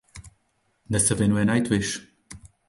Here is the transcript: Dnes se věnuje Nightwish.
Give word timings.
Dnes 0.89 1.07
se 1.07 1.15
věnuje 1.15 1.45
Nightwish. 1.45 2.01